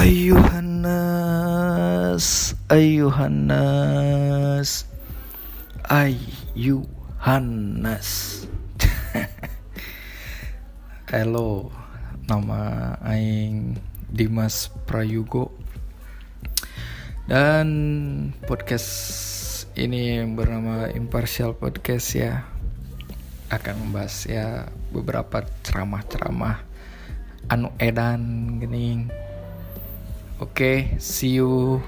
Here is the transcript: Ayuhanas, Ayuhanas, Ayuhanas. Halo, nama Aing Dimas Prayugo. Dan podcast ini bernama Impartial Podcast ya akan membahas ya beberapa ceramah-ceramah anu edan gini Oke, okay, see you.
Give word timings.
Ayuhanas, 0.00 0.96
Ayuhanas, 2.72 4.88
Ayuhanas. 5.84 8.08
Halo, 11.12 11.68
nama 12.24 12.96
Aing 13.04 13.76
Dimas 14.08 14.72
Prayugo. 14.88 15.52
Dan 17.28 17.68
podcast 18.48 18.88
ini 19.76 20.24
bernama 20.32 20.88
Impartial 20.96 21.60
Podcast 21.60 22.16
ya 22.16 22.48
akan 23.52 23.84
membahas 23.84 24.24
ya 24.24 24.64
beberapa 24.96 25.44
ceramah-ceramah 25.60 26.64
anu 27.52 27.68
edan 27.76 28.56
gini 28.64 29.28
Oke, 30.40 30.52
okay, 30.52 30.96
see 30.98 31.36
you. 31.36 31.82